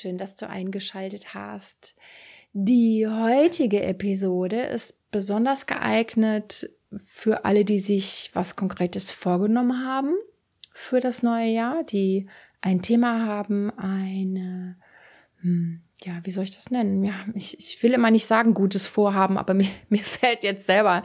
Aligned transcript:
schön, 0.00 0.18
dass 0.18 0.36
du 0.36 0.48
eingeschaltet 0.48 1.34
hast. 1.34 1.94
Die 2.52 3.06
heutige 3.06 3.82
Episode 3.82 4.62
ist 4.62 5.10
besonders 5.10 5.66
geeignet 5.66 6.70
für 6.96 7.44
alle, 7.44 7.64
die 7.64 7.78
sich 7.78 8.30
was 8.32 8.56
Konkretes 8.56 9.12
vorgenommen 9.12 9.86
haben 9.86 10.12
für 10.72 11.00
das 11.00 11.22
neue 11.22 11.50
Jahr, 11.50 11.84
die 11.84 12.28
ein 12.60 12.82
Thema 12.82 13.26
haben, 13.26 13.70
eine, 13.78 14.76
hm, 15.40 15.82
ja, 16.02 16.20
wie 16.24 16.30
soll 16.30 16.44
ich 16.44 16.54
das 16.54 16.70
nennen? 16.70 17.04
Ja, 17.04 17.14
ich, 17.34 17.58
ich 17.58 17.82
will 17.82 17.92
immer 17.92 18.10
nicht 18.10 18.26
sagen 18.26 18.54
gutes 18.54 18.86
Vorhaben, 18.86 19.38
aber 19.38 19.54
mir, 19.54 19.68
mir 19.88 20.02
fällt 20.02 20.42
jetzt 20.42 20.66
selber 20.66 21.02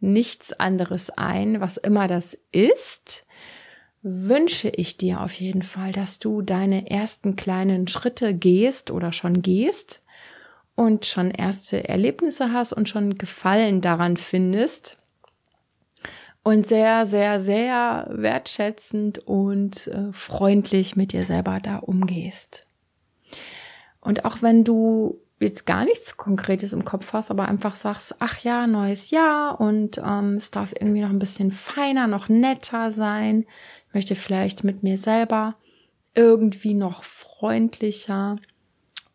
nichts 0.00 0.52
anderes 0.52 1.10
ein, 1.10 1.60
was 1.60 1.76
immer 1.76 2.08
das 2.08 2.36
ist 2.50 3.24
wünsche 4.02 4.68
ich 4.68 4.96
dir 4.96 5.20
auf 5.20 5.32
jeden 5.34 5.62
Fall, 5.62 5.92
dass 5.92 6.18
du 6.18 6.42
deine 6.42 6.90
ersten 6.90 7.36
kleinen 7.36 7.86
Schritte 7.86 8.34
gehst 8.34 8.90
oder 8.90 9.12
schon 9.12 9.42
gehst 9.42 10.02
und 10.74 11.06
schon 11.06 11.30
erste 11.30 11.88
Erlebnisse 11.88 12.52
hast 12.52 12.72
und 12.72 12.88
schon 12.88 13.16
Gefallen 13.16 13.80
daran 13.80 14.16
findest 14.16 14.98
und 16.42 16.66
sehr, 16.66 17.06
sehr, 17.06 17.40
sehr 17.40 18.08
wertschätzend 18.10 19.20
und 19.20 19.86
äh, 19.86 20.12
freundlich 20.12 20.96
mit 20.96 21.12
dir 21.12 21.24
selber 21.24 21.60
da 21.60 21.76
umgehst. 21.76 22.66
Und 24.00 24.24
auch 24.24 24.42
wenn 24.42 24.64
du 24.64 25.20
jetzt 25.38 25.66
gar 25.66 25.84
nichts 25.84 26.16
Konkretes 26.16 26.72
im 26.72 26.84
Kopf 26.84 27.12
hast, 27.12 27.30
aber 27.30 27.46
einfach 27.48 27.74
sagst, 27.74 28.16
ach 28.20 28.38
ja, 28.40 28.66
neues 28.66 29.10
Jahr 29.10 29.60
und 29.60 29.98
ähm, 29.98 30.34
es 30.34 30.50
darf 30.50 30.72
irgendwie 30.72 31.00
noch 31.00 31.10
ein 31.10 31.18
bisschen 31.18 31.52
feiner, 31.52 32.06
noch 32.06 32.28
netter 32.28 32.90
sein 32.90 33.44
möchte 33.94 34.14
vielleicht 34.14 34.64
mit 34.64 34.82
mir 34.82 34.98
selber 34.98 35.56
irgendwie 36.14 36.74
noch 36.74 37.04
freundlicher 37.04 38.36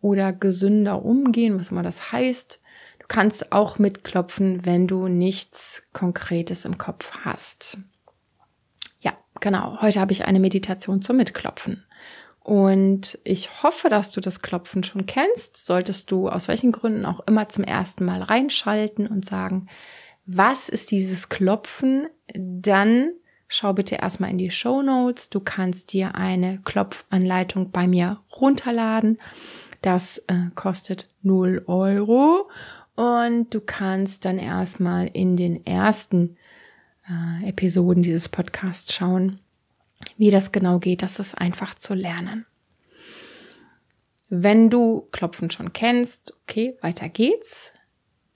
oder 0.01 0.33
gesünder 0.33 1.03
umgehen, 1.03 1.59
was 1.59 1.71
immer 1.71 1.83
das 1.83 2.11
heißt. 2.11 2.59
Du 2.99 3.05
kannst 3.07 3.51
auch 3.51 3.79
mitklopfen, 3.79 4.65
wenn 4.65 4.87
du 4.87 5.07
nichts 5.07 5.83
Konkretes 5.93 6.65
im 6.65 6.77
Kopf 6.77 7.11
hast. 7.23 7.77
Ja, 8.99 9.13
genau. 9.39 9.81
Heute 9.81 9.99
habe 9.99 10.11
ich 10.11 10.25
eine 10.25 10.39
Meditation 10.39 11.01
zum 11.01 11.17
Mitklopfen. 11.17 11.85
Und 12.39 13.19
ich 13.25 13.61
hoffe, 13.61 13.89
dass 13.89 14.11
du 14.11 14.21
das 14.21 14.41
Klopfen 14.41 14.83
schon 14.83 15.05
kennst. 15.05 15.57
Solltest 15.57 16.11
du 16.11 16.29
aus 16.29 16.47
welchen 16.47 16.71
Gründen 16.71 17.05
auch 17.05 17.19
immer 17.27 17.49
zum 17.49 17.65
ersten 17.65 18.05
Mal 18.05 18.21
reinschalten 18.21 19.07
und 19.07 19.25
sagen, 19.25 19.67
was 20.25 20.69
ist 20.69 20.91
dieses 20.91 21.27
Klopfen? 21.27 22.07
Dann 22.33 23.11
schau 23.47 23.73
bitte 23.73 23.95
erstmal 23.95 24.31
in 24.31 24.37
die 24.37 24.51
Show 24.51 24.81
Notes. 24.81 25.29
Du 25.29 25.39
kannst 25.39 25.93
dir 25.93 26.15
eine 26.15 26.59
Klopfanleitung 26.63 27.71
bei 27.71 27.87
mir 27.87 28.19
runterladen. 28.39 29.17
Das 29.81 30.19
äh, 30.27 30.49
kostet 30.55 31.07
0 31.21 31.63
Euro. 31.67 32.49
Und 32.95 33.53
du 33.53 33.61
kannst 33.61 34.25
dann 34.25 34.39
erstmal 34.39 35.07
in 35.07 35.37
den 35.37 35.65
ersten 35.65 36.35
äh, 37.07 37.49
Episoden 37.49 38.03
dieses 38.03 38.27
Podcasts 38.27 38.93
schauen, 38.93 39.39
wie 40.17 40.31
das 40.31 40.51
genau 40.51 40.79
geht. 40.79 41.03
Das 41.03 41.19
ist 41.19 41.37
einfach 41.37 41.75
zu 41.75 41.93
lernen. 41.93 42.45
Wenn 44.29 44.69
du 44.69 45.07
Klopfen 45.11 45.51
schon 45.51 45.71
kennst, 45.71 46.33
okay, 46.43 46.75
weiter 46.81 47.07
geht's. 47.07 47.71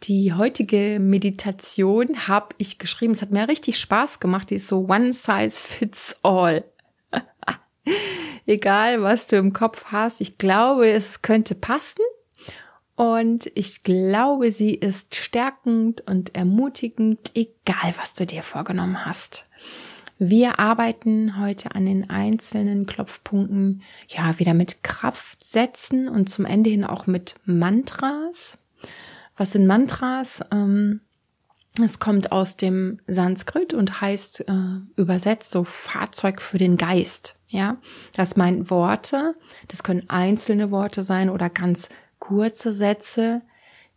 Die 0.04 0.34
heutige 0.34 0.98
Meditation 1.00 2.28
habe 2.28 2.56
ich 2.58 2.80
geschrieben. 2.80 3.14
Es 3.14 3.22
hat 3.22 3.32
mir 3.32 3.48
richtig 3.48 3.80
Spaß 3.80 4.20
gemacht. 4.20 4.50
Die 4.50 4.56
ist 4.56 4.68
so 4.68 4.88
one 4.90 5.14
size 5.14 5.62
fits 5.62 6.18
all. 6.24 6.64
Egal, 8.48 9.04
was 9.04 9.28
du 9.28 9.38
im 9.38 9.54
Kopf 9.54 9.86
hast. 9.86 10.20
Ich 10.22 10.40
glaube, 10.40 10.90
es 10.90 11.22
könnte 11.22 11.54
passen. 11.54 12.02
Und 12.96 13.52
ich 13.56 13.84
glaube, 13.84 14.52
sie 14.52 14.74
ist 14.74 15.16
stärkend 15.16 16.02
und 16.02 16.36
ermutigend, 16.36 17.32
egal 17.34 17.94
was 17.98 18.14
du 18.14 18.26
dir 18.26 18.44
vorgenommen 18.44 19.06
hast. 19.06 19.48
Wir 20.20 20.60
arbeiten 20.60 21.40
heute 21.40 21.74
an 21.74 21.86
den 21.86 22.12
einzelnen 22.12 22.86
Klopfpunkten, 22.86 23.82
ja, 24.08 24.38
wieder 24.38 24.54
mit 24.54 24.84
Kraftsätzen 24.84 26.08
und 26.10 26.30
zum 26.30 26.46
Ende 26.46 26.70
hin 26.70 26.86
auch 26.86 27.08
mit 27.08 27.36
Mantras. 27.46 28.60
Was 29.42 29.54
sind 29.54 29.66
Mantras? 29.66 30.42
Ähm, 30.52 31.02
es 31.84 31.98
kommt 31.98 32.32
aus 32.32 32.58
dem 32.58 33.00
Sanskrit 33.08 33.74
und 33.74 34.00
heißt 34.00 34.42
äh, 34.42 35.02
übersetzt 35.02 35.50
so 35.50 35.64
Fahrzeug 35.64 36.44
für 36.44 36.60
den 36.60 36.78
Geist. 36.78 37.40
Ja, 37.48 37.78
das 38.16 38.36
meint 38.36 38.70
Worte. 38.70 39.34
Das 39.68 39.82
können 39.82 40.08
einzelne 40.12 40.70
Worte 40.70 41.02
sein 41.02 41.28
oder 41.32 41.50
ganz 41.50 41.90
kurze 42.20 42.72
Sätze, 42.72 43.42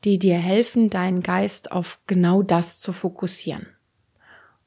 die 0.05 0.19
dir 0.19 0.38
helfen, 0.38 0.88
deinen 0.88 1.22
Geist 1.22 1.72
auf 1.72 2.00
genau 2.06 2.43
das 2.43 2.81
zu 2.81 2.94
fokussieren 2.94 3.66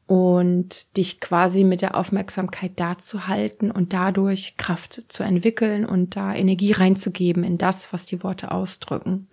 und 0.05 0.95
dich 0.95 1.19
quasi 1.19 1.63
mit 1.63 1.81
der 1.81 1.95
Aufmerksamkeit 1.95 2.73
da 2.75 2.99
zu 2.99 3.25
halten 3.27 3.71
und 3.71 3.93
dadurch 3.93 4.57
Kraft 4.57 5.11
zu 5.11 5.23
entwickeln 5.23 5.87
und 5.87 6.15
da 6.15 6.35
Energie 6.35 6.73
reinzugeben 6.73 7.43
in 7.43 7.57
das, 7.57 7.93
was 7.93 8.05
die 8.05 8.21
Worte 8.21 8.51
ausdrücken 8.51 9.27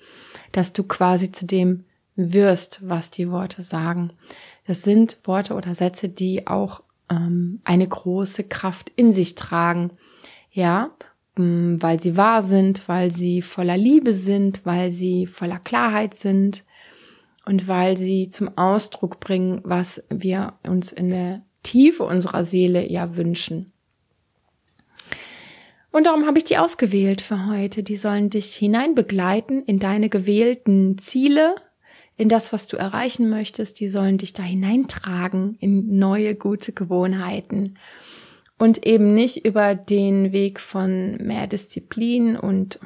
dass 0.54 0.72
du 0.72 0.84
quasi 0.84 1.32
zu 1.32 1.47
dem 1.47 1.84
wirst, 2.16 2.81
was 2.82 3.10
die 3.10 3.31
Worte 3.31 3.62
sagen. 3.62 4.12
Das 4.66 4.82
sind 4.82 5.19
Worte 5.25 5.54
oder 5.54 5.75
Sätze, 5.75 6.09
die 6.09 6.47
auch 6.47 6.82
ähm, 7.10 7.60
eine 7.65 7.88
große 7.88 8.44
Kraft 8.44 8.93
in 8.94 9.12
sich 9.12 9.34
tragen. 9.34 9.91
Ja, 10.50 10.93
mm, 11.37 11.75
weil 11.81 11.98
sie 12.00 12.16
wahr 12.16 12.43
sind, 12.43 12.88
weil 12.88 13.10
sie 13.10 13.43
voller 13.43 13.76
Liebe 13.76 14.14
sind, 14.14 14.64
weil 14.64 14.91
sie 14.91 15.26
voller 15.26 15.59
Klarheit 15.59 16.14
sind 16.14 16.64
und 17.47 17.66
weil 17.66 17.97
sie 17.97 18.28
zum 18.28 18.56
Ausdruck 18.56 19.19
bringen, 19.19 19.60
was 19.64 20.04
wir 20.09 20.54
uns 20.62 20.93
in 20.93 21.10
der 21.10 21.43
Tiefe 21.64 22.04
unserer 22.04 22.44
Seele 22.44 22.88
ja 22.88 23.16
wünschen. 23.16 23.72
Und 25.94 26.06
darum 26.06 26.27
habe 26.27 26.38
ich 26.38 26.44
die 26.44 26.59
ausgewählt 26.59 27.21
für 27.21 27.47
heute. 27.47 27.84
Die 27.84 27.97
sollen 27.97 28.28
dich 28.28 28.56
hineinbegleiten 28.56 29.65
in 29.65 29.78
deine 29.78 30.09
gewählten 30.09 30.99
Ziele, 30.99 31.55
in 32.16 32.28
das, 32.28 32.53
was 32.53 32.66
du 32.66 32.77
erreichen 32.77 33.31
möchtest. 33.31 33.78
Die 33.78 33.87
sollen 33.87 34.19
dich 34.19 34.32
da 34.32 34.43
hineintragen 34.43 35.56
in 35.60 35.97
neue, 35.97 36.34
gute 36.34 36.72
Gewohnheiten. 36.72 37.78
Und 38.59 38.84
eben 38.84 39.15
nicht 39.15 39.47
über 39.47 39.77
den 39.77 40.32
Weg 40.32 40.59
von 40.59 41.16
mehr 41.19 41.47
Disziplin 41.47 42.37
und 42.37 42.81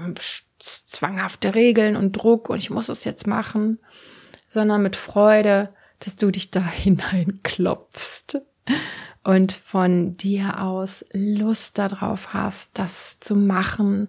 zwanghafte 0.59 1.55
Regeln 1.55 1.97
und 1.97 2.13
Druck 2.13 2.51
und 2.51 2.59
ich 2.59 2.69
muss 2.69 2.91
es 2.91 3.05
jetzt 3.05 3.27
machen, 3.27 3.79
sondern 4.51 4.83
mit 4.83 4.97
Freude, 4.97 5.73
dass 6.01 6.17
du 6.17 6.31
dich 6.31 6.51
da 6.51 6.61
hineinklopfst 6.71 8.43
und 9.29 9.53
von 9.53 10.17
dir 10.17 10.63
aus 10.63 11.05
Lust 11.13 11.77
darauf 11.77 12.33
hast, 12.33 12.79
das 12.79 13.21
zu 13.21 13.37
machen, 13.37 14.09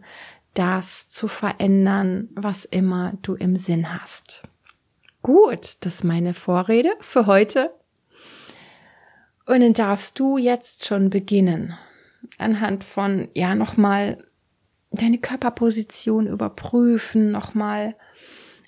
das 0.54 1.10
zu 1.10 1.28
verändern, 1.28 2.30
was 2.36 2.64
immer 2.64 3.12
du 3.22 3.34
im 3.34 3.58
Sinn 3.58 3.94
hast. 3.94 4.44
Gut, 5.22 5.76
das 5.82 5.96
ist 5.96 6.04
meine 6.06 6.34
Vorrede 6.34 6.92
für 7.02 7.26
heute. 7.26 7.74
Und 9.46 9.60
dann 9.60 9.74
darfst 9.74 10.18
du 10.20 10.38
jetzt 10.38 10.86
schon 10.86 11.10
beginnen. 11.10 11.74
Anhand 12.38 12.86
von, 12.86 13.28
ja, 13.34 13.56
nochmal 13.56 14.20
deine 14.90 15.18
Körperposition 15.18 16.28
überprüfen, 16.28 17.32
nochmal 17.32 17.98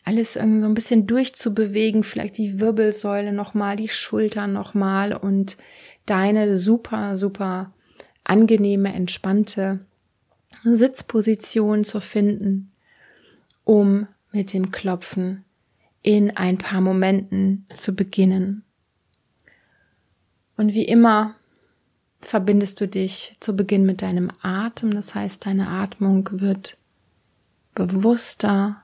alles 0.03 0.35
irgendwie 0.35 0.59
so 0.59 0.65
ein 0.65 0.73
bisschen 0.73 1.07
durchzubewegen, 1.07 2.03
vielleicht 2.03 2.37
die 2.37 2.59
Wirbelsäule 2.59 3.31
nochmal, 3.31 3.77
die 3.77 3.87
Schultern 3.87 4.51
nochmal 4.51 5.13
und 5.13 5.55
deine 6.05 6.57
super, 6.57 7.17
super 7.17 7.73
angenehme, 8.23 8.93
entspannte 8.93 9.79
Sitzposition 10.63 11.83
zu 11.83 11.99
finden, 11.99 12.71
um 13.63 14.07
mit 14.31 14.53
dem 14.53 14.71
Klopfen 14.71 15.43
in 16.01 16.35
ein 16.35 16.57
paar 16.57 16.81
Momenten 16.81 17.65
zu 17.73 17.93
beginnen. 17.93 18.63
Und 20.57 20.73
wie 20.73 20.85
immer 20.85 21.35
verbindest 22.19 22.79
du 22.81 22.87
dich 22.87 23.35
zu 23.39 23.55
Beginn 23.55 23.85
mit 23.85 24.01
deinem 24.01 24.31
Atem, 24.41 24.91
das 24.91 25.15
heißt, 25.15 25.45
deine 25.45 25.67
Atmung 25.67 26.29
wird 26.31 26.77
bewusster, 27.73 28.81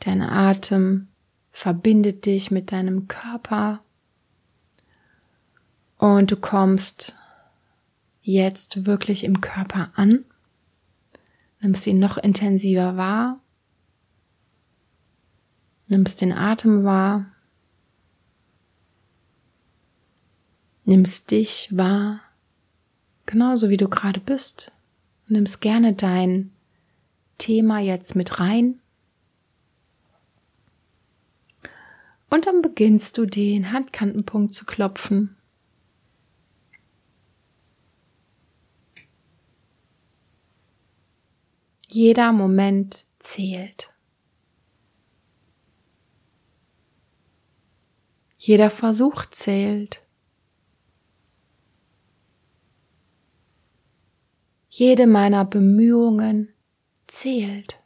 dein 0.00 0.22
Atem 0.22 1.08
verbindet 1.52 2.26
dich 2.26 2.50
mit 2.50 2.72
deinem 2.72 3.08
Körper 3.08 3.80
und 5.98 6.30
du 6.30 6.36
kommst 6.36 7.14
jetzt 8.22 8.86
wirklich 8.86 9.24
im 9.24 9.40
Körper 9.40 9.90
an, 9.94 10.24
nimmst 11.60 11.86
ihn 11.86 11.98
noch 11.98 12.16
intensiver 12.16 12.96
wahr, 12.96 13.40
nimmst 15.88 16.20
den 16.20 16.32
Atem 16.32 16.84
wahr, 16.84 17.26
nimmst 20.84 21.30
dich 21.30 21.68
wahr, 21.76 22.20
genauso 23.26 23.68
wie 23.68 23.76
du 23.76 23.88
gerade 23.88 24.20
bist, 24.20 24.72
nimmst 25.26 25.60
gerne 25.60 25.94
dein 25.94 26.52
Thema 27.38 27.80
jetzt 27.80 28.14
mit 28.14 28.40
rein. 28.40 28.80
Und 32.30 32.46
dann 32.46 32.62
beginnst 32.62 33.16
du 33.16 33.26
den 33.26 33.72
Handkantenpunkt 33.72 34.54
zu 34.54 34.66
klopfen. 34.66 35.37
Jeder 42.00 42.32
Moment 42.32 43.08
zählt. 43.18 43.92
Jeder 48.38 48.70
Versuch 48.70 49.26
zählt. 49.26 50.06
Jede 54.68 55.08
meiner 55.08 55.44
Bemühungen 55.44 56.54
zählt. 57.08 57.82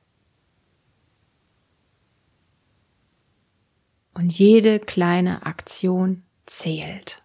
Und 4.13 4.39
jede 4.39 4.79
kleine 4.79 5.47
Aktion 5.47 6.23
zählt. 6.45 7.22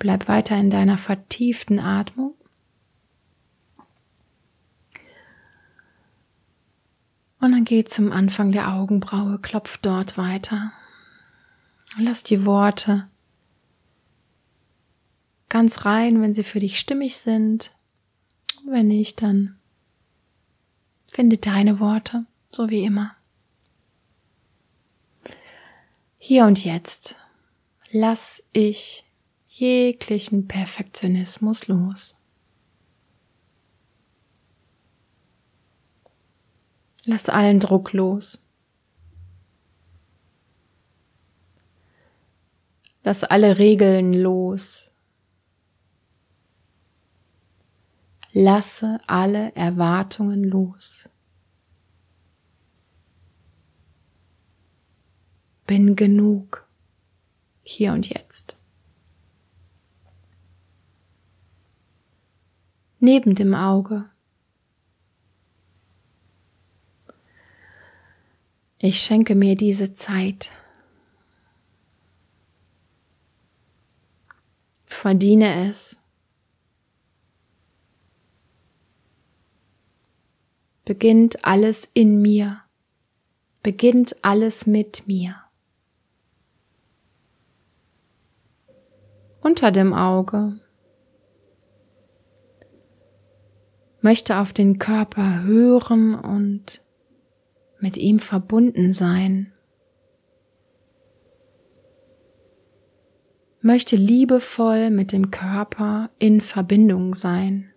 Bleib 0.00 0.28
weiter 0.28 0.56
in 0.56 0.70
deiner 0.70 0.96
vertieften 0.96 1.78
Atmung. 1.78 2.34
Und 7.38 7.52
dann 7.52 7.66
geh 7.66 7.84
zum 7.84 8.10
Anfang 8.10 8.50
der 8.50 8.72
Augenbraue, 8.72 9.38
klopf 9.38 9.76
dort 9.76 10.16
weiter. 10.16 10.72
Lass 11.98 12.22
die 12.22 12.46
Worte 12.46 13.10
ganz 15.50 15.84
rein, 15.84 16.22
wenn 16.22 16.32
sie 16.32 16.44
für 16.44 16.60
dich 16.60 16.78
stimmig 16.78 17.18
sind. 17.18 17.72
Wenn 18.66 18.88
nicht, 18.88 19.20
dann 19.20 19.58
finde 21.06 21.36
deine 21.36 21.78
Worte, 21.78 22.24
so 22.50 22.70
wie 22.70 22.84
immer. 22.84 23.14
Hier 26.16 26.46
und 26.46 26.64
jetzt 26.64 27.16
lass 27.90 28.42
ich 28.54 29.04
jeglichen 29.60 30.48
Perfektionismus 30.48 31.68
los. 31.68 32.16
Lass 37.04 37.28
allen 37.28 37.60
Druck 37.60 37.92
los. 37.92 38.42
Lass 43.02 43.24
alle 43.24 43.58
Regeln 43.58 44.14
los. 44.14 44.92
Lasse 48.32 48.98
alle 49.06 49.54
Erwartungen 49.54 50.44
los. 50.44 51.10
Bin 55.66 55.96
genug 55.96 56.66
hier 57.64 57.92
und 57.92 58.08
jetzt. 58.08 58.59
Neben 63.00 63.34
dem 63.34 63.54
Auge. 63.54 64.08
Ich 68.78 69.00
schenke 69.00 69.34
mir 69.34 69.56
diese 69.56 69.92
Zeit. 69.92 70.50
Verdiene 74.84 75.68
es. 75.68 75.98
Beginnt 80.84 81.44
alles 81.44 81.90
in 81.94 82.22
mir. 82.22 82.62
Beginnt 83.62 84.16
alles 84.24 84.66
mit 84.66 85.06
mir. 85.06 85.36
Unter 89.40 89.70
dem 89.70 89.92
Auge 89.92 90.60
möchte 94.00 94.38
auf 94.38 94.52
den 94.52 94.78
Körper 94.78 95.42
hören 95.42 96.14
und 96.14 96.82
mit 97.80 97.96
ihm 97.96 98.18
verbunden 98.18 98.92
sein, 98.92 99.52
möchte 103.60 103.96
liebevoll 103.96 104.90
mit 104.90 105.12
dem 105.12 105.30
Körper 105.30 106.10
in 106.18 106.40
Verbindung 106.40 107.14
sein, 107.14 107.72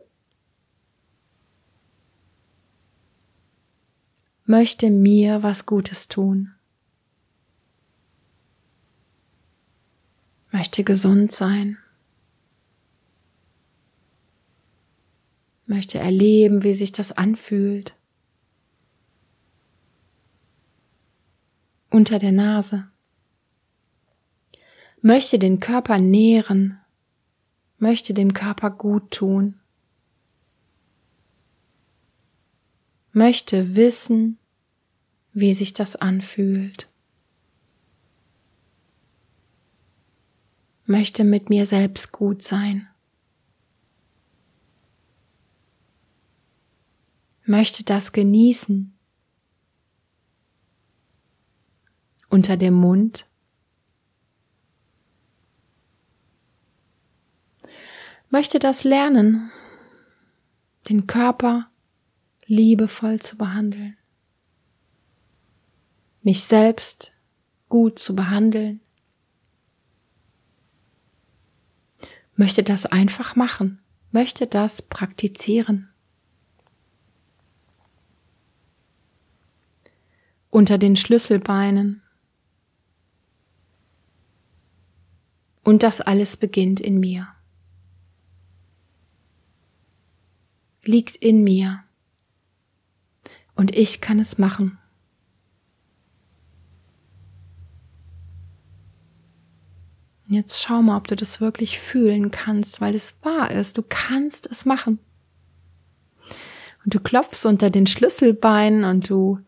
möchte 4.46 4.90
mir 4.90 5.44
was 5.44 5.66
Gutes 5.66 6.08
tun, 6.08 6.54
möchte 10.52 10.84
gesund 10.84 11.32
sein. 11.32 11.83
Möchte 15.66 16.00
erleben, 16.00 16.64
wie 16.64 16.74
sich 16.74 16.92
das 16.92 17.12
anfühlt. 17.12 17.96
Unter 21.90 22.20
der 22.20 22.32
Nase. 22.32 22.88
Möchte 25.02 25.38
den 25.38 25.60
Körper 25.60 26.00
nähren, 26.00 26.80
möchte 27.78 28.14
dem 28.14 28.34
Körper 28.34 28.72
gut 28.72 29.12
tun. 29.12 29.60
Möchte 33.12 33.76
wissen, 33.76 34.40
wie 35.34 35.54
sich 35.54 35.74
das 35.74 35.96
anfühlt. 35.96 36.90
Möchte 40.86 41.24
mit 41.24 41.50
mir 41.50 41.66
selbst 41.66 42.12
gut 42.12 42.42
sein. 42.42 42.88
Möchte 47.54 47.84
das 47.84 48.14
genießen. 48.14 48.98
Unter 52.30 52.58
dem 52.58 52.74
Mund 52.74 53.28
möchte 58.32 58.58
das 58.58 58.84
lernen, 58.84 59.52
den 60.90 61.06
Körper 61.06 61.70
liebevoll 62.48 63.22
zu 63.22 63.38
behandeln, 63.38 63.98
mich 66.24 66.46
selbst 66.46 67.14
gut 67.70 68.00
zu 68.00 68.16
behandeln, 68.16 68.82
möchte 72.36 72.64
das 72.64 72.88
einfach 72.88 73.36
machen, 73.36 73.80
möchte 74.10 74.48
das 74.48 74.82
praktizieren. 74.82 75.93
Unter 80.54 80.78
den 80.78 80.96
Schlüsselbeinen. 80.96 82.04
Und 85.64 85.82
das 85.82 86.00
alles 86.00 86.38
beginnt 86.38 86.80
in 86.80 87.00
mir. 87.00 87.28
Liegt 90.84 91.16
in 91.16 91.44
mir. 91.44 91.84
Und 93.56 93.76
ich 93.76 94.00
kann 94.00 94.20
es 94.20 94.38
machen. 94.38 94.78
Jetzt 100.28 100.62
schau 100.62 100.84
mal, 100.84 100.98
ob 100.98 101.08
du 101.08 101.16
das 101.16 101.42
wirklich 101.42 101.80
fühlen 101.80 102.30
kannst, 102.30 102.80
weil 102.80 102.94
es 102.94 103.16
wahr 103.24 103.50
ist. 103.50 103.80
Du 103.80 103.84
kannst 103.88 104.46
es 104.46 104.66
machen. 104.66 105.00
Und 106.86 106.94
du 106.94 107.00
klopfst 107.00 107.46
unter 107.48 107.72
den 107.72 107.88
Schlüsselbeinen 107.88 108.84
und 108.84 109.10
du 109.10 109.40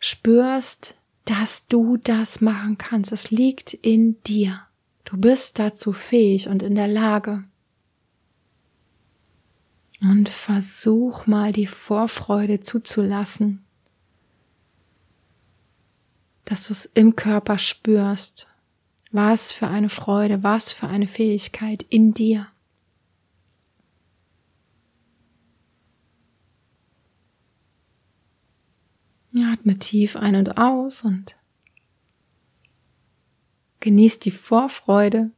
spürst, 0.00 0.96
dass 1.26 1.66
du 1.68 1.96
das 1.96 2.40
machen 2.40 2.76
kannst. 2.78 3.12
Es 3.12 3.30
liegt 3.30 3.74
in 3.74 4.20
dir. 4.24 4.66
Du 5.04 5.16
bist 5.16 5.58
dazu 5.58 5.92
fähig 5.92 6.48
und 6.48 6.62
in 6.62 6.74
der 6.74 6.88
Lage. 6.88 7.44
Und 10.00 10.28
versuch 10.28 11.26
mal 11.26 11.52
die 11.52 11.66
Vorfreude 11.66 12.60
zuzulassen, 12.60 13.64
dass 16.46 16.66
du 16.66 16.72
es 16.72 16.86
im 16.86 17.14
Körper 17.14 17.58
spürst. 17.58 18.48
Was 19.12 19.52
für 19.52 19.66
eine 19.66 19.88
Freude, 19.88 20.42
was 20.42 20.72
für 20.72 20.86
eine 20.86 21.08
Fähigkeit 21.08 21.82
in 21.82 22.14
dir. 22.14 22.46
Atme 29.36 29.78
tief 29.78 30.16
ein 30.16 30.34
und 30.34 30.58
aus 30.58 31.02
und 31.02 31.36
genieß 33.80 34.18
die 34.18 34.30
Vorfreude. 34.30 35.30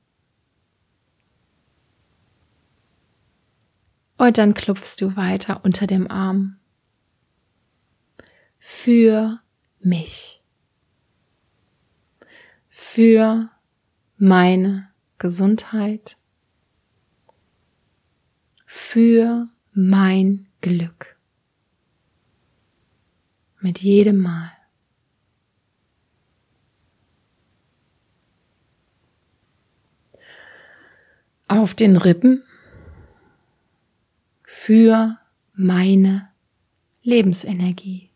Und 4.17 4.39
dann 4.39 4.55
klopfst 4.55 4.97
du 5.01 5.17
weiter 5.17 5.65
unter 5.65 5.87
dem 5.87 6.11
Arm. 6.11 6.59
Für 8.59 9.41
mich. 9.81 10.43
Für 12.69 13.51
meine 14.17 14.91
Gesundheit. 15.19 16.17
Für 18.65 19.49
mein 19.73 20.49
Glück. 20.61 21.19
Mit 23.63 23.79
jedem 23.79 24.19
Mal. 24.19 24.51
Auf 31.47 31.75
den 31.75 31.97
Rippen 31.97 32.43
für 34.43 35.17
meine 35.53 36.33
Lebensenergie, 37.03 38.11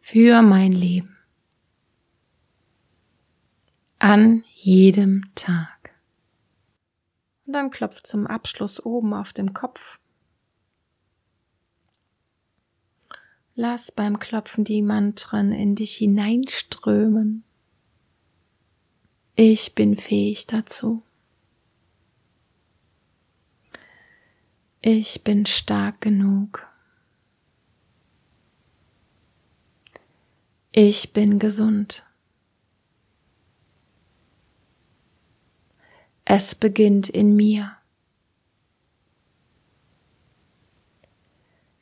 für 0.00 0.42
mein 0.42 0.72
Leben, 0.72 1.16
an 4.00 4.42
jedem 4.54 5.22
Tag. 5.36 5.94
Und 7.46 7.52
dann 7.52 7.70
klopft 7.70 8.08
zum 8.08 8.26
Abschluss 8.26 8.84
oben 8.84 9.14
auf 9.14 9.32
dem 9.32 9.52
Kopf. 9.54 10.00
Lass 13.60 13.90
beim 13.90 14.20
Klopfen 14.20 14.62
die 14.62 14.82
Mantren 14.82 15.50
in 15.50 15.74
dich 15.74 15.96
hineinströmen. 15.96 17.42
Ich 19.34 19.74
bin 19.74 19.96
fähig 19.96 20.46
dazu. 20.46 21.02
Ich 24.80 25.24
bin 25.24 25.44
stark 25.44 26.00
genug. 26.00 26.68
Ich 30.70 31.12
bin 31.12 31.40
gesund. 31.40 32.06
Es 36.24 36.54
beginnt 36.54 37.08
in 37.08 37.34
mir. 37.34 37.77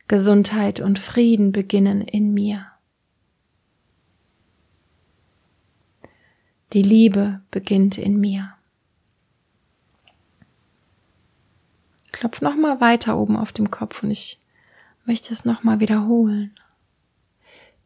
Gesundheit 0.09 0.81
und 0.81 0.99
Frieden 0.99 1.53
beginnen 1.53 2.01
in 2.01 2.33
mir. 2.33 2.67
Die 6.73 6.83
Liebe 6.83 7.43
beginnt 7.51 7.99
in 7.99 8.21
mir. 8.21 8.53
Klopf 12.13 12.41
noch 12.41 12.57
mal 12.57 12.81
weiter 12.81 13.19
oben 13.19 13.37
auf 13.37 13.53
dem 13.53 13.71
Kopf 13.71 14.03
und 14.03 14.11
ich 14.11 14.41
möchte 15.05 15.33
es 15.33 15.45
noch 15.45 15.65
mal 15.65 15.81
wiederholen. 15.81 16.59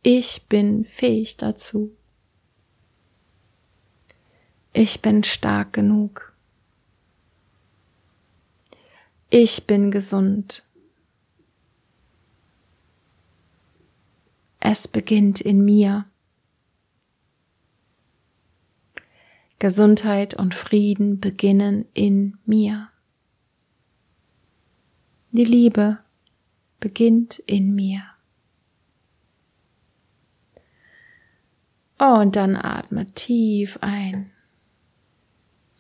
Ich 0.03 0.47
bin 0.49 0.85
fähig 0.85 1.37
dazu. 1.37 1.95
Ich 4.73 5.03
bin 5.03 5.25
stark 5.25 5.73
genug. 5.73 6.33
Ich 9.31 9.67
bin 9.67 9.91
gesund. 9.91 10.65
Es 14.61 14.87
beginnt 14.87 15.41
in 15.41 15.65
mir. 15.65 16.05
Gesundheit 19.59 20.35
und 20.35 20.55
Frieden 20.55 21.19
beginnen 21.19 21.87
in 21.95 22.39
mir. 22.45 22.91
Die 25.33 25.45
Liebe 25.45 25.99
beginnt 26.79 27.39
in 27.41 27.75
mir. 27.75 28.03
Und 31.99 32.37
dann 32.37 32.57
atme 32.57 33.07
tief 33.15 33.79
ein 33.81 34.31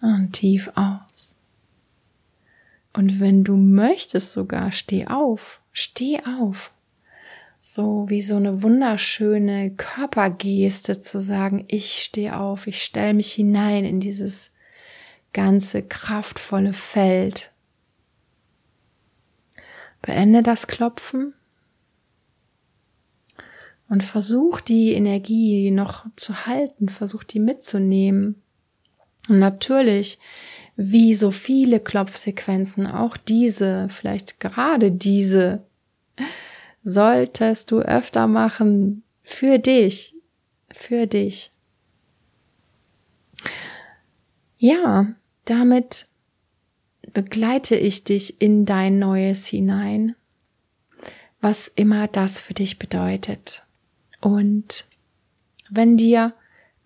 und 0.00 0.32
tief 0.32 0.70
aus. 0.74 1.38
Und 2.92 3.20
wenn 3.20 3.44
du 3.44 3.56
möchtest 3.56 4.32
sogar, 4.32 4.72
steh 4.72 5.06
auf, 5.06 5.62
steh 5.72 6.20
auf. 6.24 6.74
So 7.60 8.08
wie 8.08 8.22
so 8.22 8.36
eine 8.36 8.62
wunderschöne 8.62 9.72
Körpergeste 9.72 10.98
zu 10.98 11.20
sagen, 11.20 11.66
ich 11.68 12.02
stehe 12.02 12.38
auf, 12.38 12.66
ich 12.66 12.82
stelle 12.82 13.14
mich 13.14 13.32
hinein 13.32 13.84
in 13.84 14.00
dieses 14.00 14.50
ganze 15.32 15.82
kraftvolle 15.82 16.72
Feld 16.72 17.52
Beende 20.02 20.42
das 20.42 20.66
Klopfen 20.66 21.34
und 23.88 24.02
versuch 24.02 24.60
die 24.60 24.92
Energie 24.92 25.70
noch 25.70 26.06
zu 26.16 26.46
halten, 26.46 26.88
versuch 26.88 27.24
die 27.24 27.40
mitzunehmen. 27.40 28.42
Und 29.28 29.40
natürlich, 29.40 30.18
wie 30.76 31.14
so 31.14 31.30
viele 31.30 31.80
Klopfsequenzen, 31.80 32.86
auch 32.86 33.18
diese, 33.18 33.88
vielleicht 33.90 34.40
gerade 34.40 34.90
diese, 34.90 35.66
solltest 36.82 37.70
du 37.70 37.80
öfter 37.80 38.26
machen 38.26 39.02
für 39.22 39.58
dich, 39.58 40.14
für 40.72 41.06
dich. 41.06 41.52
Ja, 44.56 45.14
damit 45.44 46.06
begleite 47.12 47.76
ich 47.76 48.04
dich 48.04 48.40
in 48.40 48.66
dein 48.66 48.98
Neues 48.98 49.46
hinein, 49.46 50.14
was 51.40 51.68
immer 51.68 52.08
das 52.08 52.40
für 52.40 52.54
dich 52.54 52.78
bedeutet. 52.78 53.64
Und 54.20 54.86
wenn 55.70 55.96
dir 55.96 56.34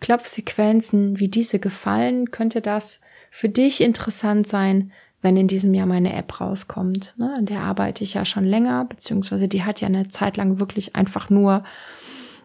Klopfsequenzen 0.00 1.18
wie 1.18 1.28
diese 1.28 1.58
gefallen, 1.58 2.30
könnte 2.30 2.60
das 2.60 3.00
für 3.30 3.48
dich 3.48 3.80
interessant 3.80 4.46
sein, 4.46 4.92
wenn 5.24 5.38
in 5.38 5.48
diesem 5.48 5.72
Jahr 5.72 5.86
meine 5.86 6.12
App 6.12 6.38
rauskommt. 6.38 7.14
Ne? 7.16 7.32
An 7.34 7.46
der 7.46 7.62
arbeite 7.62 8.04
ich 8.04 8.12
ja 8.12 8.26
schon 8.26 8.44
länger, 8.44 8.84
beziehungsweise 8.84 9.48
die 9.48 9.64
hat 9.64 9.80
ja 9.80 9.88
eine 9.88 10.08
Zeit 10.08 10.36
lang 10.36 10.60
wirklich 10.60 10.94
einfach 10.94 11.30
nur 11.30 11.64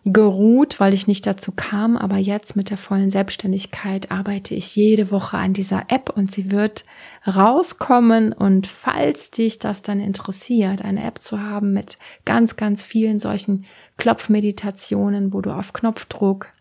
geruht, 0.06 0.80
weil 0.80 0.94
ich 0.94 1.06
nicht 1.06 1.28
dazu 1.28 1.52
kam, 1.52 1.98
aber 1.98 2.16
jetzt 2.16 2.56
mit 2.56 2.70
der 2.70 2.78
vollen 2.78 3.10
Selbstständigkeit 3.10 4.12
arbeite 4.12 4.56
ich 4.56 4.78
jede 4.78 5.12
Woche 5.12 5.38
an 5.38 5.52
dieser 5.52 5.84
App 5.90 6.10
und 6.16 6.32
sie 6.32 6.52
wird 6.52 6.86
rauskommen 7.28 8.32
und 8.32 8.66
falls 8.66 9.30
dich 9.30 9.60
das 9.60 9.82
dann 9.82 10.00
interessiert, 10.00 10.86
eine 10.86 11.04
App 11.04 11.22
zu 11.22 11.42
haben 11.42 11.74
mit 11.74 11.98
ganz, 12.24 12.56
ganz 12.56 12.86
vielen 12.86 13.20
solchen 13.20 13.66
Klopfmeditationen, 13.98 15.34
wo 15.34 15.42
du 15.42 15.52
auf 15.52 15.74
Knopfdruck 15.74 16.54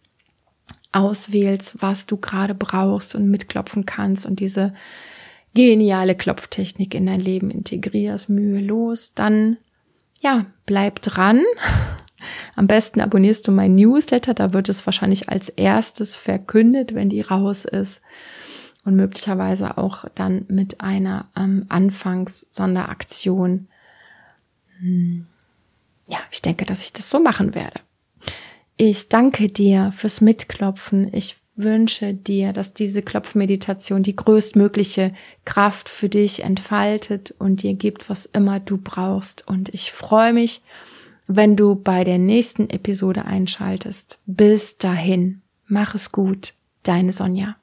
auswählst, 0.91 1.81
was 1.81 2.07
du 2.07 2.17
gerade 2.17 2.57
brauchst 2.57 3.15
und 3.15 3.31
mitklopfen 3.31 3.87
kannst 3.87 4.27
und 4.27 4.41
diese 4.41 4.75
geniale 5.59 6.15
Klopftechnik 6.15 6.95
in 6.95 7.07
dein 7.07 7.19
Leben 7.19 7.51
integrierst, 7.51 8.29
mühelos, 8.29 9.15
dann 9.15 9.57
ja, 10.21 10.47
bleib 10.67 11.03
dran 11.03 11.43
am 12.55 12.69
besten 12.69 13.01
abonnierst 13.01 13.49
du 13.49 13.51
mein 13.51 13.75
Newsletter, 13.75 14.35
da 14.35 14.53
wird 14.53 14.69
es 14.69 14.87
wahrscheinlich 14.87 15.29
als 15.29 15.49
erstes 15.49 16.15
verkündet, 16.15 16.95
wenn 16.95 17.11
die 17.11 17.23
raus 17.23 17.65
ist. 17.65 18.03
Und 18.85 18.95
möglicherweise 18.95 19.79
auch 19.79 20.05
dann 20.15 20.45
mit 20.49 20.81
einer 20.81 21.27
ähm, 21.37 21.67
Anfangs-Sonderaktion. 21.69 23.67
Hm. 24.79 25.27
Ja, 26.07 26.19
ich 26.31 26.41
denke, 26.41 26.67
dass 26.67 26.83
ich 26.83 26.93
das 26.93 27.11
so 27.11 27.19
machen 27.19 27.57
werde. 27.57 27.81
Ich 28.77 29.09
danke 29.09 29.49
dir 29.49 29.91
fürs 29.93 30.21
Mitklopfen. 30.21 31.13
Ich 31.13 31.37
wünsche 31.59 32.15
dir, 32.15 32.53
dass 32.53 32.73
diese 32.73 33.03
Klopfmeditation 33.03 34.03
die 34.03 34.17
größtmögliche 34.17 35.13
Kraft 35.45 35.89
für 35.89 36.09
dich 36.09 36.43
entfaltet 36.43 37.35
und 37.39 37.63
dir 37.63 37.75
gibt, 37.75 38.09
was 38.09 38.27
immer 38.27 38.61
du 38.61 38.79
brauchst. 38.79 39.47
Und 39.47 39.69
ich 39.71 39.93
freue 39.93 40.33
mich 40.33 40.63
wenn 41.29 41.57
du 41.57 41.77
bei 41.77 42.03
der 42.03 42.19
nächsten 42.19 42.71
Episode 42.71 43.27
einschaltest. 43.27 44.19
Bis 44.27 44.79
dahin, 44.79 45.43
mach 45.67 45.95
es 45.95 46.11
gut, 46.11 46.55
deine 46.83 47.13
Sonja. 47.13 47.57